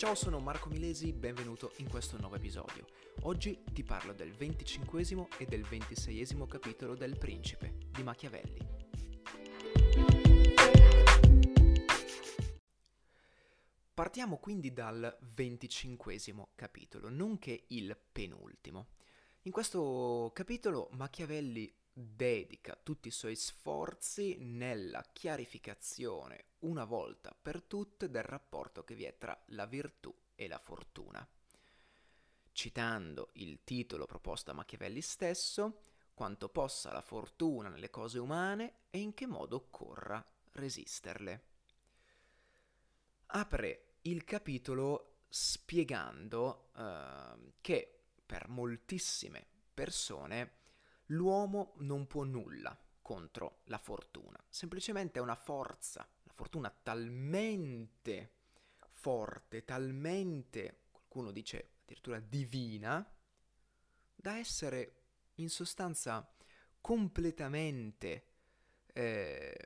[0.00, 2.86] Ciao, sono Marco Milesi, benvenuto in questo nuovo episodio.
[3.24, 5.04] Oggi ti parlo del 25
[5.36, 8.66] e del 26 capitolo del Principe di Machiavelli.
[13.92, 16.18] Partiamo quindi dal 25
[16.54, 18.86] capitolo, nonché il penultimo.
[19.42, 21.70] In questo capitolo Machiavelli
[22.00, 29.04] dedica tutti i suoi sforzi nella chiarificazione una volta per tutte del rapporto che vi
[29.04, 31.26] è tra la virtù e la fortuna.
[32.52, 35.82] Citando il titolo proposto a Machiavelli stesso,
[36.14, 41.44] quanto possa la fortuna nelle cose umane e in che modo occorra resisterle.
[43.26, 50.58] Apre il capitolo spiegando uh, che per moltissime persone
[51.10, 58.34] L'uomo non può nulla contro la fortuna, semplicemente è una forza, la fortuna talmente
[58.92, 63.04] forte, talmente, qualcuno dice addirittura divina,
[64.14, 65.02] da essere
[65.36, 66.32] in sostanza
[66.80, 68.26] completamente
[68.92, 69.56] eh,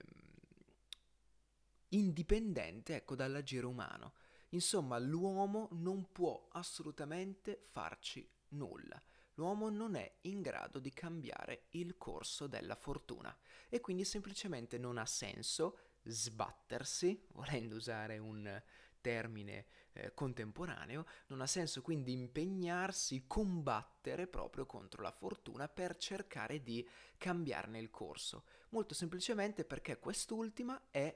[1.89, 4.15] indipendente ecco, dall'agire umano.
[4.51, 9.03] Insomma, l'uomo non può assolutamente farci nulla
[9.35, 13.37] l'uomo non è in grado di cambiare il corso della fortuna
[13.69, 18.63] e quindi semplicemente non ha senso sbattersi, volendo usare un
[19.01, 26.63] termine eh, contemporaneo, non ha senso quindi impegnarsi, combattere proprio contro la fortuna per cercare
[26.63, 26.87] di
[27.19, 31.15] cambiarne il corso, molto semplicemente perché quest'ultima è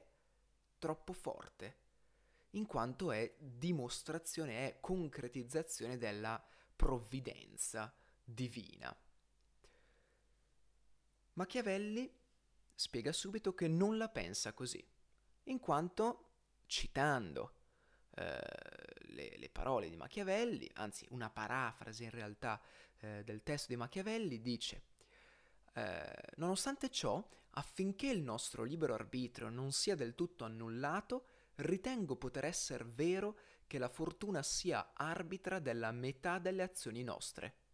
[0.78, 1.76] troppo forte,
[2.50, 6.42] in quanto è dimostrazione, è concretizzazione della
[6.76, 7.92] provvidenza
[8.28, 8.94] divina.
[11.32, 12.12] Machiavelli
[12.74, 14.86] spiega subito che non la pensa così,
[15.44, 16.32] in quanto,
[16.66, 17.54] citando
[18.16, 18.38] eh,
[19.06, 22.60] le, le, parole di Machiavelli, anzi una parafrasi in realtà
[22.98, 24.82] eh, del testo di Machiavelli, dice,
[25.72, 31.26] eh, nonostante ciò, affinché il nostro libero arbitrio non sia del tutto annullato,
[31.56, 37.66] ritengo poter essere vero che la fortuna sia arbitra della metà delle azioni nostre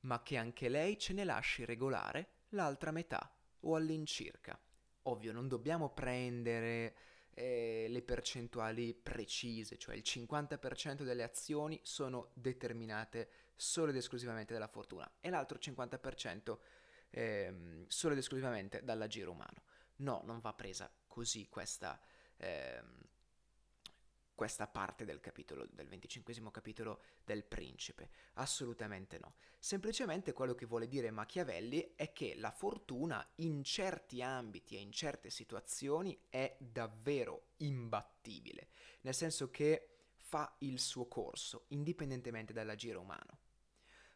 [0.00, 4.58] ma che anche lei ce ne lasci regolare l'altra metà, o all'incirca.
[5.04, 6.94] Ovvio, non dobbiamo prendere
[7.34, 14.68] eh, le percentuali precise, cioè il 50% delle azioni sono determinate solo ed esclusivamente dalla
[14.68, 16.58] fortuna e l'altro 50%
[17.10, 19.62] eh, solo ed esclusivamente dall'agire umano.
[19.96, 22.00] No, non va presa così questa...
[22.36, 23.08] Eh,
[24.40, 28.08] questa parte del capitolo, del venticinquesimo capitolo del principe.
[28.36, 29.34] Assolutamente no.
[29.58, 34.92] Semplicemente quello che vuole dire Machiavelli è che la fortuna in certi ambiti e in
[34.92, 38.68] certe situazioni è davvero imbattibile,
[39.02, 43.40] nel senso che fa il suo corso, indipendentemente dall'agire umano.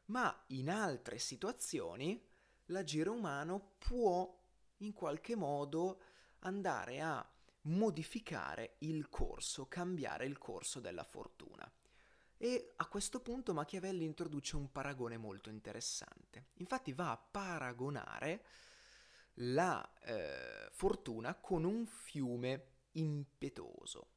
[0.07, 2.27] Ma in altre situazioni
[2.69, 4.43] l'agire umano può
[4.79, 6.01] in qualche modo
[6.39, 7.34] andare a
[7.65, 11.71] modificare il corso, cambiare il corso della fortuna.
[12.37, 16.49] E a questo punto Machiavelli introduce un paragone molto interessante.
[16.55, 18.45] Infatti va a paragonare
[19.39, 24.09] la eh, fortuna con un fiume impetuoso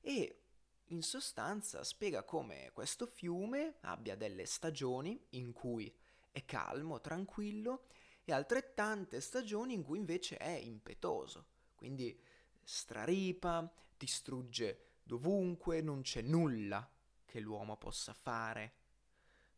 [0.00, 0.40] e
[0.88, 5.94] in sostanza spiega come questo fiume abbia delle stagioni in cui
[6.30, 7.86] è calmo, tranquillo
[8.24, 11.46] e altrettante stagioni in cui invece è impetuoso.
[11.74, 12.18] Quindi
[12.64, 16.88] straripa, distrugge dovunque, non c'è nulla
[17.24, 18.74] che l'uomo possa fare.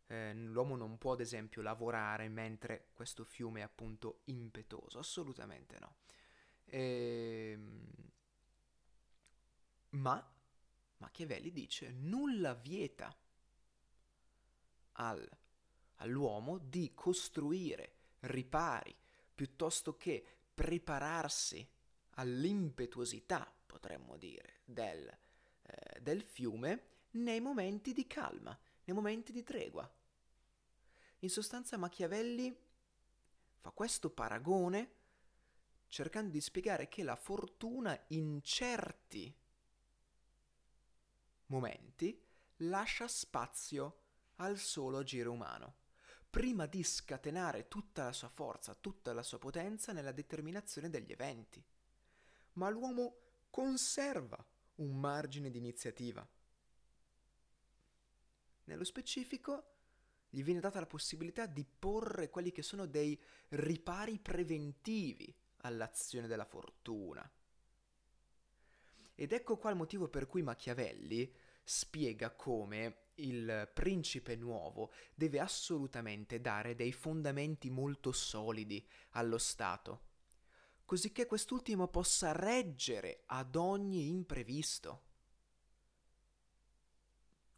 [0.06, 5.96] Eh, l'uomo non può, ad esempio, lavorare mentre questo fiume è appunto impetuoso, assolutamente no.
[6.66, 8.04] Ehm...
[9.90, 10.34] Ma
[10.98, 13.14] Machiavelli dice nulla vieta
[14.92, 15.28] al,
[15.96, 18.94] all'uomo di costruire ripari
[19.34, 20.24] piuttosto che
[20.54, 21.66] prepararsi
[22.16, 25.06] all'impetuosità, potremmo dire, del,
[25.62, 29.90] eh, del fiume nei momenti di calma, nei momenti di tregua.
[31.20, 32.54] In sostanza Machiavelli
[33.58, 34.94] fa questo paragone
[35.88, 39.34] cercando di spiegare che la fortuna in certi
[41.46, 42.22] momenti
[42.58, 44.00] lascia spazio
[44.36, 45.76] al solo agire umano,
[46.28, 51.64] prima di scatenare tutta la sua forza, tutta la sua potenza nella determinazione degli eventi
[52.56, 53.16] ma l'uomo
[53.50, 54.44] conserva
[54.76, 56.26] un margine di iniziativa.
[58.64, 59.74] Nello specifico,
[60.28, 63.18] gli viene data la possibilità di porre quelli che sono dei
[63.50, 67.28] ripari preventivi all'azione della fortuna.
[69.14, 71.32] Ed ecco qua il motivo per cui Machiavelli
[71.62, 80.05] spiega come il principe nuovo deve assolutamente dare dei fondamenti molto solidi allo Stato,
[80.86, 85.02] così che quest'ultimo possa reggere ad ogni imprevisto.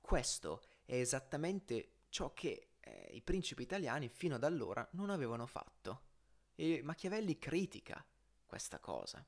[0.00, 6.06] Questo è esattamente ciò che eh, i principi italiani fino ad allora non avevano fatto.
[6.54, 8.04] E Machiavelli critica
[8.46, 9.24] questa cosa.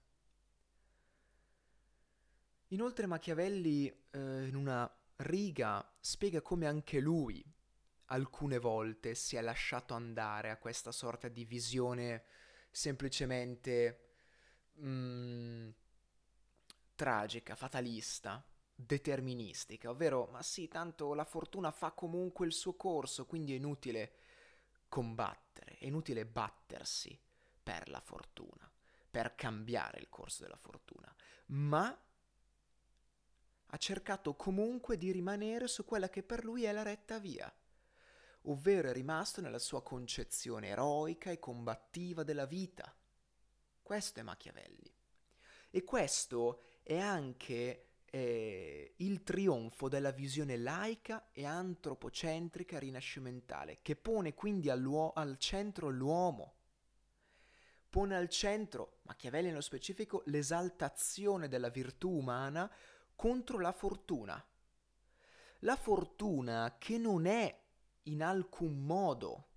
[2.69, 7.45] Inoltre Machiavelli eh, in una riga spiega come anche lui
[8.07, 12.25] alcune volte si è lasciato andare a questa sorta di visione
[12.71, 14.13] semplicemente
[14.81, 15.69] mm,
[16.95, 18.45] tragica, fatalista,
[18.75, 24.13] deterministica, ovvero ma sì, tanto la fortuna fa comunque il suo corso, quindi è inutile
[24.89, 27.19] combattere, è inutile battersi
[27.63, 28.71] per la fortuna,
[29.11, 31.15] per cambiare il corso della fortuna,
[31.47, 31.99] ma
[33.73, 37.53] ha cercato comunque di rimanere su quella che per lui è la retta via,
[38.43, 42.95] ovvero è rimasto nella sua concezione eroica e combattiva della vita.
[43.83, 44.93] Questo è Machiavelli.
[45.71, 54.35] E questo è anche eh, il trionfo della visione laica e antropocentrica rinascimentale, che pone
[54.35, 56.55] quindi al centro l'uomo.
[57.89, 62.71] Pone al centro, Machiavelli nello specifico, l'esaltazione della virtù umana
[63.15, 64.45] contro la fortuna.
[65.61, 67.59] La fortuna che non è
[68.05, 69.49] in alcun modo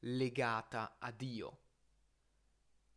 [0.00, 1.58] legata a Dio.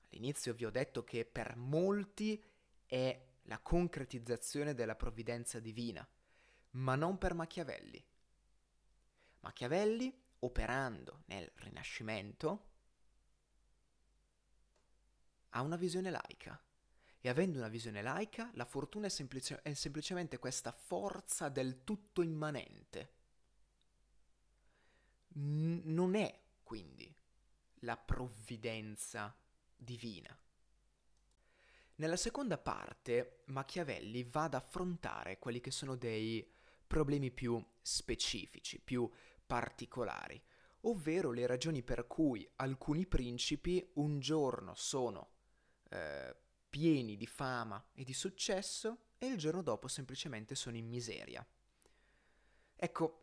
[0.09, 2.41] All'inizio vi ho detto che per molti
[2.85, 6.07] è la concretizzazione della provvidenza divina,
[6.71, 8.03] ma non per Machiavelli.
[9.39, 12.71] Machiavelli, operando nel Rinascimento,
[15.49, 16.61] ha una visione laica.
[17.25, 22.21] E avendo una visione laica, la fortuna è, semplice- è semplicemente questa forza del tutto
[22.21, 23.11] immanente.
[25.33, 27.13] Non è quindi
[27.79, 29.35] la provvidenza
[29.75, 30.37] divina.
[31.95, 36.51] Nella seconda parte Machiavelli va ad affrontare quelli che sono dei
[36.87, 39.09] problemi più specifici, più
[39.45, 40.41] particolari,
[40.81, 45.29] ovvero le ragioni per cui alcuni principi un giorno sono
[45.89, 46.35] eh,
[46.69, 51.45] pieni di fama e di successo e il giorno dopo semplicemente sono in miseria.
[52.75, 53.19] Ecco,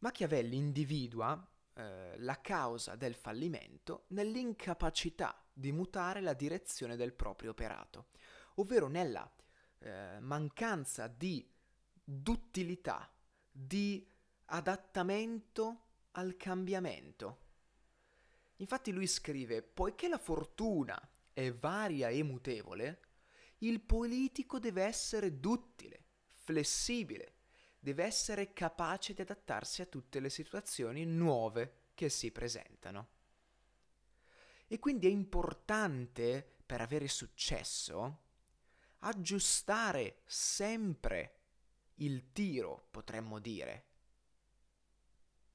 [0.00, 8.08] Machiavelli individua eh, la causa del fallimento nell'incapacità di mutare la direzione del proprio operato,
[8.54, 9.30] ovvero nella
[9.78, 11.46] eh, mancanza di
[12.02, 13.12] duttilità,
[13.50, 14.06] di
[14.46, 17.48] adattamento al cambiamento.
[18.56, 20.98] Infatti lui scrive, poiché la fortuna
[21.32, 23.00] è varia e mutevole,
[23.58, 27.34] il politico deve essere duttile, flessibile,
[27.80, 33.08] deve essere capace di adattarsi a tutte le situazioni nuove che si presentano.
[34.68, 38.18] E quindi è importante, per avere successo,
[39.00, 41.38] aggiustare sempre
[41.96, 43.86] il tiro, potremmo dire,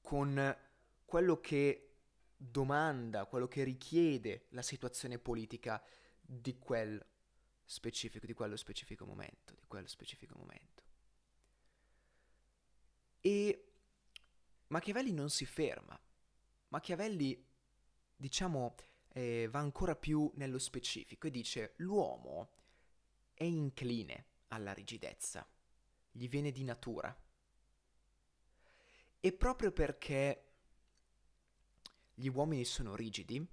[0.00, 0.56] con
[1.04, 1.94] quello che
[2.36, 5.82] domanda, quello che richiede la situazione politica
[6.20, 7.04] di quel
[7.64, 10.75] specifico, di quello specifico momento, di quello specifico momento.
[13.20, 13.64] E
[14.68, 15.98] Machiavelli non si ferma.
[16.68, 17.44] Machiavelli,
[18.16, 18.74] diciamo,
[19.12, 22.50] eh, va ancora più nello specifico e dice l'uomo
[23.32, 25.46] è incline alla rigidezza,
[26.10, 27.16] gli viene di natura.
[29.20, 30.44] E proprio perché
[32.14, 33.44] gli uomini sono rigidi,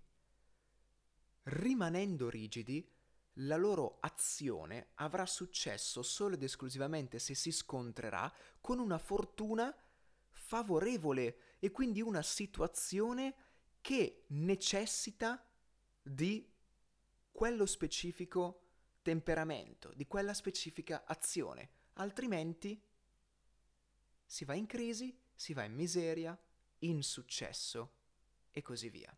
[1.43, 2.92] rimanendo rigidi,
[3.37, 9.75] la loro azione avrà successo solo ed esclusivamente se si scontrerà con una fortuna
[10.29, 13.35] favorevole e quindi una situazione
[13.81, 15.43] che necessita
[16.01, 16.49] di
[17.31, 18.59] quello specifico
[19.01, 22.81] temperamento, di quella specifica azione, altrimenti
[24.25, 26.39] si va in crisi, si va in miseria,
[26.79, 27.93] in successo
[28.51, 29.15] e così via.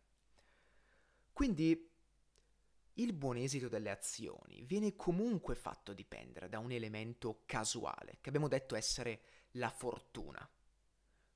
[1.32, 1.90] Quindi
[2.98, 8.48] il buon esito delle azioni viene comunque fatto dipendere da un elemento casuale, che abbiamo
[8.48, 9.20] detto essere
[9.52, 10.48] la fortuna,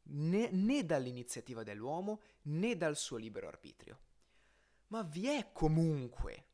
[0.05, 3.99] né, né dall'iniziativa dell'uomo né dal suo libero arbitrio.
[4.89, 6.47] Ma vi è comunque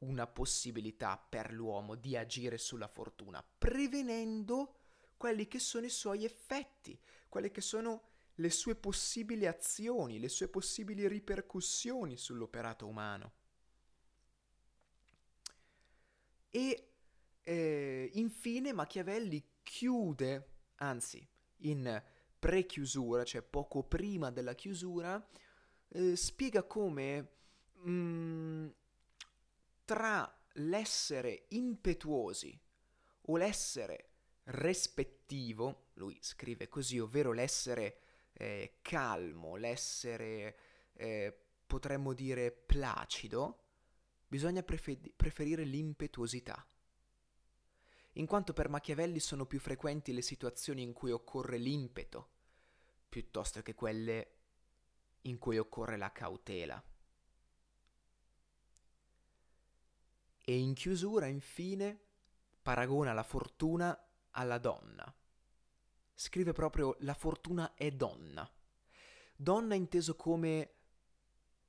[0.00, 4.76] una possibilità per l'uomo di agire sulla fortuna, prevenendo
[5.16, 8.02] quelli che sono i suoi effetti, quelle che sono
[8.36, 13.32] le sue possibili azioni, le sue possibili ripercussioni sull'operato umano.
[16.56, 16.90] E
[17.42, 21.26] eh, in infine Machiavelli chiude, anzi
[21.62, 22.00] in
[22.38, 25.20] prechiusura, cioè poco prima della chiusura,
[25.88, 27.28] eh, spiega come
[27.72, 28.68] mh, mm,
[29.84, 32.56] tra l'essere impetuosi
[33.22, 34.10] o l'essere
[34.44, 37.98] rispettivo, lui scrive così, ovvero l'essere
[38.32, 40.56] eh, calmo, l'essere,
[40.92, 43.63] eh, potremmo dire, placido,
[44.34, 46.66] bisogna prefer- preferire l'impetuosità.
[48.14, 52.30] In quanto per Machiavelli sono più frequenti le situazioni in cui occorre l'impeto,
[53.08, 54.32] piuttosto che quelle
[55.22, 56.82] in cui occorre la cautela.
[60.44, 62.00] E in chiusura, infine,
[62.60, 63.96] paragona la fortuna
[64.32, 65.14] alla donna.
[66.12, 68.52] Scrive proprio la fortuna è donna.
[69.36, 70.74] Donna inteso come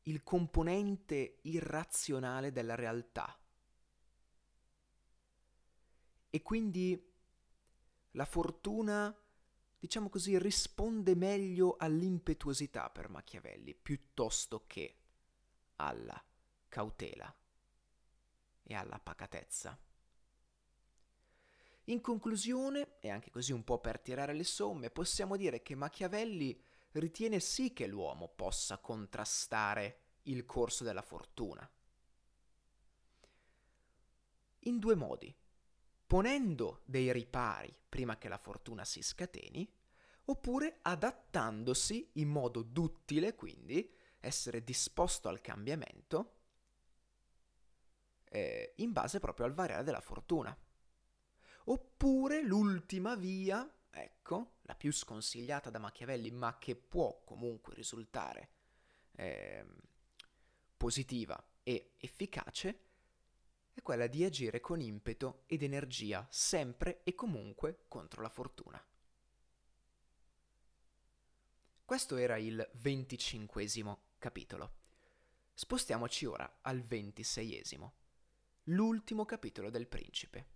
[0.08, 3.38] il componente irrazionale della realtà.
[6.30, 7.14] E quindi
[8.12, 9.16] la fortuna,
[9.80, 14.98] diciamo così, risponde meglio all'impetuosità per Machiavelli piuttosto che
[15.78, 16.22] alla
[16.68, 17.34] cautela
[18.64, 19.78] e alla pacatezza.
[21.86, 26.60] In conclusione, e anche così un po' per tirare le somme, possiamo dire che Machiavelli
[27.00, 31.70] ritiene sì che l'uomo possa contrastare il corso della fortuna.
[34.60, 35.36] In due modi,
[36.08, 39.72] ponendo dei ripari prima che la fortuna si scateni,
[40.26, 46.34] oppure adattandosi in modo duttile, quindi essere disposto al cambiamento,
[48.30, 50.58] eh, in base proprio al variare della fortuna.
[51.66, 58.50] Oppure l'ultima via, ecco, la più sconsigliata da Machiavelli, ma che può comunque risultare
[59.14, 59.66] eh,
[60.76, 62.80] positiva e efficace,
[63.74, 68.84] è quella di agire con impeto ed energia sempre e comunque contro la fortuna.
[71.84, 74.84] Questo era il venticinquesimo capitolo.
[75.54, 77.94] Spostiamoci ora al ventiseiesimo,
[78.64, 80.55] l'ultimo capitolo del principe.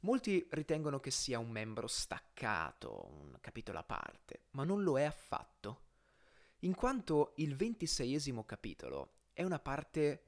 [0.00, 5.02] Molti ritengono che sia un membro staccato, un capitolo a parte, ma non lo è
[5.02, 5.86] affatto,
[6.60, 10.24] in quanto il ventiseiesimo capitolo è una parte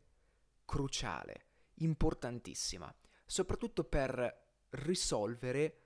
[0.64, 2.92] cruciale, importantissima,
[3.24, 5.78] soprattutto per risolvere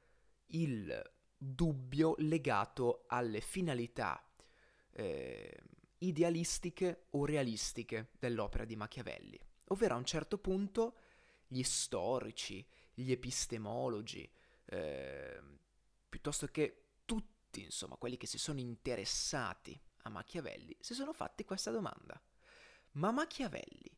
[0.46, 4.22] il dubbio legato alle finalità
[4.92, 5.62] eh,
[5.98, 9.38] idealistiche o realistiche dell'opera di Machiavelli,
[9.68, 10.96] ovvero a un certo punto
[11.46, 14.30] gli storici, gli epistemologi,
[14.66, 15.42] eh,
[16.08, 21.70] piuttosto che tutti, insomma, quelli che si sono interessati a Machiavelli, si sono fatti questa
[21.70, 22.20] domanda.
[22.92, 23.90] Ma Machiavelli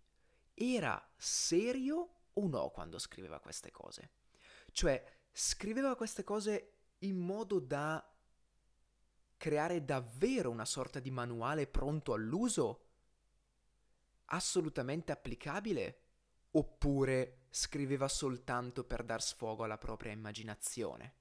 [0.55, 4.11] era serio o no quando scriveva queste cose?
[4.73, 8.03] Cioè, scriveva queste cose in modo da
[9.37, 12.85] creare davvero una sorta di manuale pronto all'uso?
[14.27, 16.01] Assolutamente applicabile?
[16.53, 21.15] Oppure scriveva soltanto per dar sfogo alla propria immaginazione.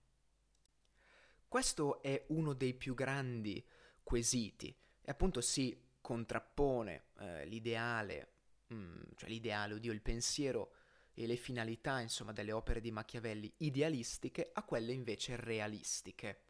[1.48, 3.66] Questo è uno dei più grandi
[4.04, 8.34] quesiti e appunto si contrappone eh, l'ideale,
[8.68, 10.74] mh, mm, cioè l'ideale, oddio, il pensiero
[11.14, 16.42] e le finalità, insomma, delle opere di Machiavelli idealistiche a quelle invece realistiche.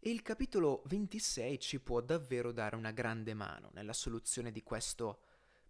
[0.00, 5.22] E il capitolo 26 ci può davvero dare una grande mano nella soluzione di questo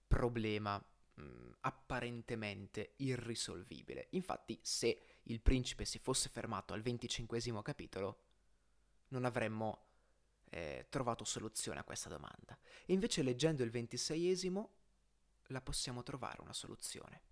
[0.06, 0.82] problema
[1.18, 4.08] mh, apparentemente irrisolvibile.
[4.10, 8.22] Infatti, se il principe si fosse fermato al venticinquesimo capitolo,
[9.08, 9.86] non avremmo
[10.50, 12.58] eh, trovato soluzione a questa domanda.
[12.86, 14.70] E invece leggendo il ventiseiesimo
[15.48, 17.22] la possiamo trovare una soluzione.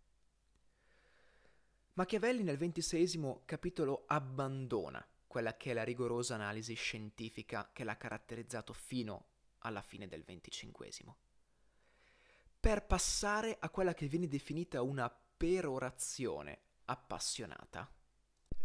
[1.94, 8.72] Machiavelli nel ventiseiesimo capitolo abbandona quella che è la rigorosa analisi scientifica che l'ha caratterizzato
[8.74, 9.28] fino
[9.60, 11.16] alla fine del venticinquesimo
[12.66, 17.88] per passare a quella che viene definita una perorazione appassionata.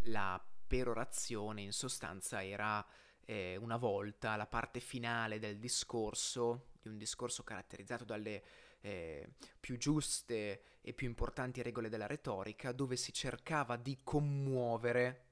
[0.06, 2.84] La perorazione in sostanza era
[3.24, 8.44] eh, una volta la parte finale del discorso, di un discorso caratterizzato dalle
[8.80, 15.26] eh, più giuste e più importanti regole della retorica, dove si cercava di commuovere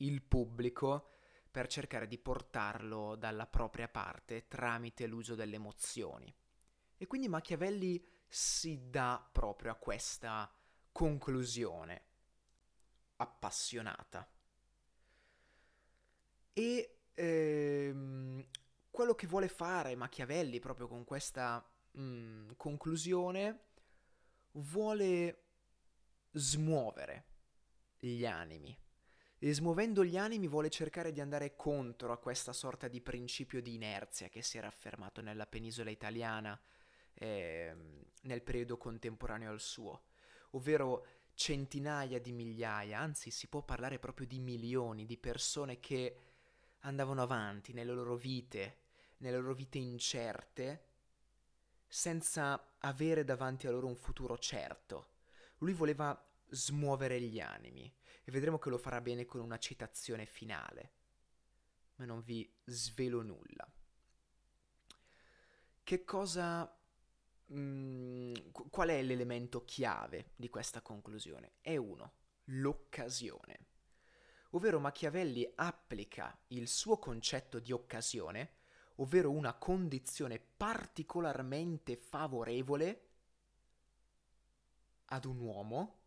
[0.00, 1.12] il pubblico
[1.50, 6.30] per cercare di portarlo dalla propria parte tramite l'uso delle emozioni.
[7.02, 10.48] E quindi Machiavelli si dà proprio a questa
[10.92, 12.02] conclusione
[13.16, 14.24] appassionata.
[16.52, 18.46] E ehm,
[18.88, 23.60] quello che vuole fare Machiavelli proprio con questa mh, mm, conclusione
[24.52, 25.42] vuole
[26.30, 27.24] smuovere
[27.98, 28.78] gli animi.
[29.40, 33.74] E smuovendo gli animi vuole cercare di andare contro a questa sorta di principio di
[33.74, 36.56] inerzia che si era affermato nella penisola italiana
[37.14, 37.74] eh,
[38.22, 40.04] nel periodo contemporaneo al suo,
[40.50, 46.16] ovvero centinaia di migliaia, anzi si può parlare proprio di milioni di persone che
[46.80, 48.80] andavano avanti nelle loro vite,
[49.18, 50.86] nelle loro vite incerte,
[51.86, 55.10] senza avere davanti a loro un futuro certo.
[55.58, 57.92] Lui voleva smuovere gli animi
[58.24, 60.92] e vedremo che lo farà bene con una citazione finale,
[61.96, 63.70] ma non vi svelo nulla.
[65.84, 66.81] Che cosa
[67.54, 68.34] Mm,
[68.70, 71.52] qual è l'elemento chiave di questa conclusione?
[71.60, 72.12] È uno,
[72.44, 73.66] l'occasione.
[74.50, 78.56] Ovvero Machiavelli applica il suo concetto di occasione,
[78.96, 83.08] ovvero una condizione particolarmente favorevole
[85.06, 86.01] ad un uomo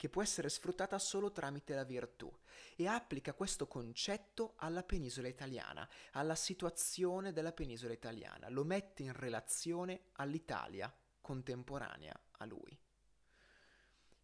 [0.00, 2.34] che può essere sfruttata solo tramite la virtù
[2.74, 9.12] e applica questo concetto alla penisola italiana, alla situazione della penisola italiana, lo mette in
[9.12, 10.90] relazione all'Italia
[11.20, 12.74] contemporanea a lui.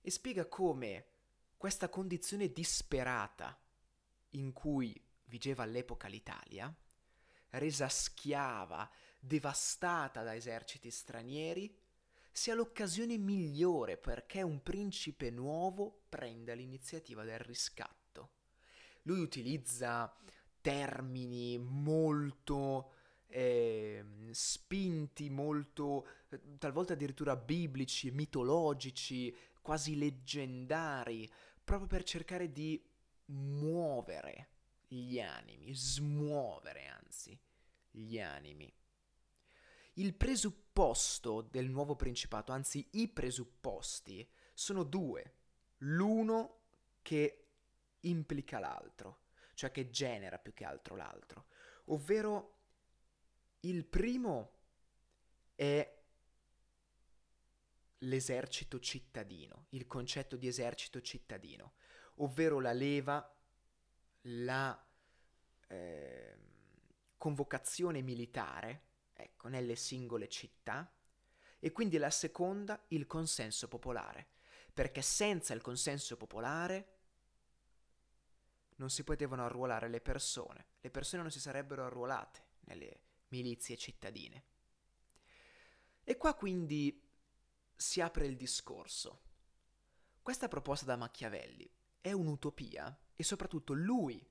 [0.00, 1.08] E spiega come
[1.58, 3.54] questa condizione disperata
[4.30, 6.74] in cui vigeva all'epoca l'Italia,
[7.50, 8.90] resa schiava,
[9.20, 11.78] devastata da eserciti stranieri,
[12.36, 18.30] sia l'occasione migliore perché un principe nuovo prenda l'iniziativa del riscatto.
[19.04, 20.14] Lui utilizza
[20.60, 22.92] termini molto
[23.28, 26.06] eh, spinti, molto
[26.58, 31.26] talvolta addirittura biblici, mitologici, quasi leggendari,
[31.64, 32.78] proprio per cercare di
[33.28, 34.48] muovere
[34.86, 37.40] gli animi, smuovere anzi
[37.90, 38.70] gli animi
[39.98, 45.34] il presupposto del nuovo principato, anzi i presupposti, sono due.
[45.78, 46.60] L'uno
[47.02, 47.46] che
[48.00, 51.46] implica l'altro, cioè che genera più che altro l'altro.
[51.86, 52.54] Ovvero
[53.60, 54.52] il primo
[55.54, 55.94] è
[57.98, 61.74] l'esercito cittadino, il concetto di esercito cittadino,
[62.16, 63.34] ovvero la leva,
[64.22, 64.86] la
[65.68, 66.36] eh,
[67.16, 68.85] convocazione militare
[69.16, 70.92] ecco, nelle singole città,
[71.58, 74.28] e quindi la seconda il consenso popolare,
[74.72, 76.94] perché senza il consenso popolare
[78.76, 84.44] non si potevano arruolare le persone, le persone non si sarebbero arruolate nelle milizie cittadine.
[86.04, 87.02] E qua quindi
[87.74, 89.22] si apre il discorso.
[90.22, 91.68] Questa proposta da Machiavelli
[92.00, 94.24] è un'utopia e soprattutto lui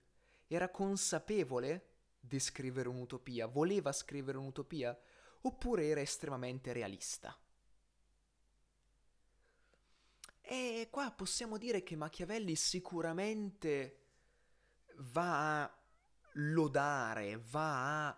[0.47, 1.94] era consapevole
[2.27, 4.97] di scrivere un'utopia, voleva scrivere un'utopia,
[5.41, 7.37] oppure era estremamente realista.
[10.41, 14.03] E qua possiamo dire che Machiavelli sicuramente
[14.97, 15.77] va a
[16.33, 18.17] lodare, va a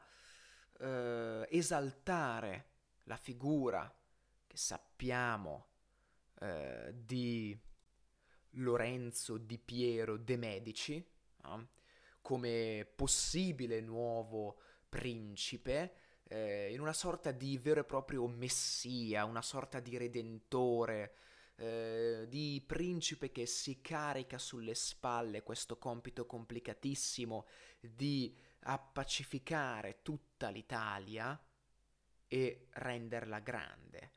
[0.79, 2.65] eh, esaltare
[3.03, 3.91] la figura
[4.45, 5.67] che sappiamo
[6.39, 7.57] eh, di
[8.51, 11.05] Lorenzo di Piero de Medici,
[11.43, 11.69] no?
[12.27, 14.59] Come possibile nuovo
[14.89, 21.15] principe, eh, in una sorta di vero e proprio messia, una sorta di redentore,
[21.55, 27.47] eh, di principe che si carica sulle spalle questo compito complicatissimo
[27.79, 31.41] di appacificare tutta l'Italia
[32.27, 34.11] e renderla grande.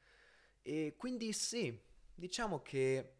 [0.63, 1.81] E quindi sì,
[2.13, 3.15] diciamo che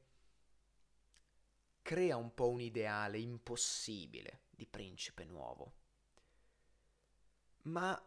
[1.81, 5.73] crea un po' un ideale impossibile di principe nuovo.
[7.63, 7.99] Ma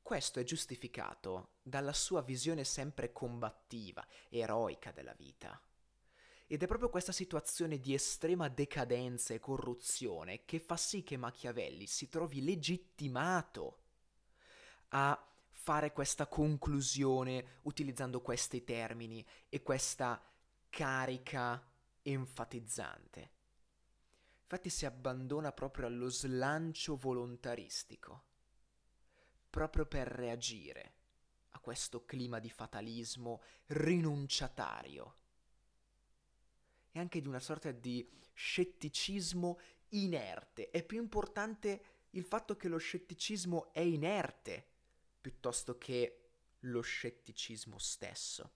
[0.00, 5.60] questo è giustificato dalla sua visione sempre combattiva, eroica della vita.
[6.46, 11.86] Ed è proprio questa situazione di estrema decadenza e corruzione che fa sì che Machiavelli
[11.86, 13.82] si trovi legittimato
[14.88, 20.22] a fare questa conclusione utilizzando questi termini e questa
[20.70, 21.62] carica
[22.00, 23.33] enfatizzante.
[24.44, 28.24] Infatti si abbandona proprio allo slancio volontaristico,
[29.48, 30.92] proprio per reagire
[31.50, 35.16] a questo clima di fatalismo rinunciatario
[36.92, 40.70] e anche di una sorta di scetticismo inerte.
[40.70, 44.66] È più importante il fatto che lo scetticismo è inerte
[45.20, 46.20] piuttosto che
[46.60, 48.52] lo scetticismo stesso,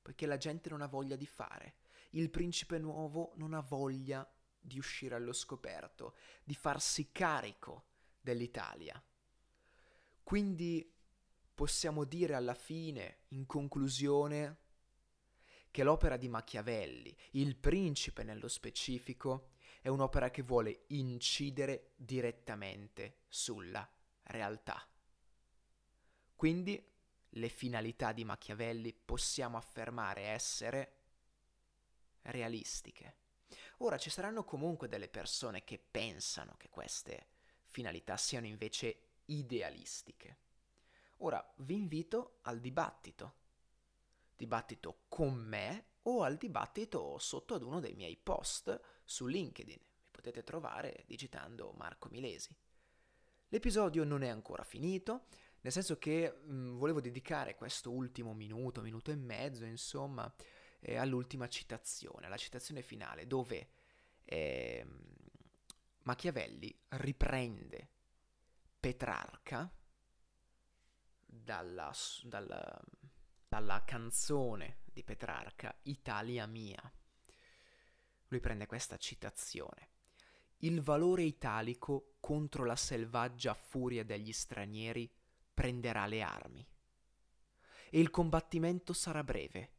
[0.00, 1.74] poiché la gente non ha voglia di fare.
[2.10, 4.28] Il principe nuovo non ha voglia
[4.62, 7.88] di uscire allo scoperto, di farsi carico
[8.20, 9.02] dell'Italia.
[10.22, 10.90] Quindi
[11.52, 14.58] possiamo dire alla fine, in conclusione,
[15.70, 23.86] che l'opera di Machiavelli, Il principe nello specifico, è un'opera che vuole incidere direttamente sulla
[24.24, 24.86] realtà.
[26.36, 26.90] Quindi
[27.36, 30.96] le finalità di Machiavelli possiamo affermare essere
[32.22, 33.16] realistiche.
[33.84, 37.26] Ora ci saranno comunque delle persone che pensano che queste
[37.66, 40.38] finalità siano invece idealistiche.
[41.18, 43.34] Ora vi invito al dibattito.
[44.36, 49.80] Dibattito con me o al dibattito sotto ad uno dei miei post su LinkedIn.
[49.80, 52.56] Mi potete trovare digitando Marco Milesi.
[53.48, 55.26] L'episodio non è ancora finito,
[55.60, 60.32] nel senso che mh, volevo dedicare questo ultimo minuto, minuto e mezzo, insomma,
[60.82, 63.68] eh, all'ultima citazione, alla citazione finale, dove
[64.24, 64.84] eh,
[66.02, 67.88] Machiavelli riprende
[68.80, 69.72] Petrarca
[71.24, 71.92] dalla,
[72.24, 72.80] dalla,
[73.48, 76.92] dalla canzone di Petrarca, Italia mia.
[78.26, 79.90] Lui prende questa citazione.
[80.58, 85.10] Il valore italico contro la selvaggia furia degli stranieri
[85.54, 86.66] prenderà le armi.
[87.90, 89.70] E il combattimento sarà breve,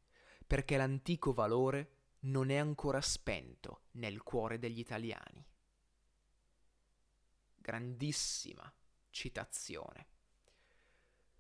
[0.54, 1.94] perché l'antico valore
[2.26, 5.44] non è ancora spento nel cuore degli italiani.
[7.56, 8.72] Grandissima
[9.10, 10.06] citazione.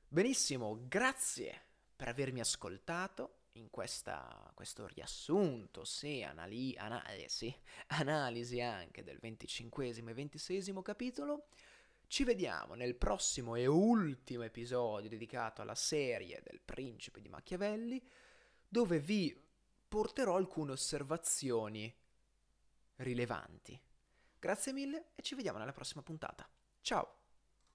[0.07, 1.61] Benissimo, grazie
[1.95, 7.55] per avermi ascoltato in questa, questo riassunto, sì, anali, analisi,
[7.89, 11.49] analisi anche del venticinquesimo e ventisesimo capitolo.
[12.07, 18.03] Ci vediamo nel prossimo e ultimo episodio dedicato alla serie del principe di Machiavelli
[18.73, 19.39] dove vi
[19.87, 21.95] porterò alcune osservazioni
[22.95, 23.79] rilevanti.
[24.39, 26.49] Grazie mille e ci vediamo nella prossima puntata.
[26.81, 27.22] Ciao!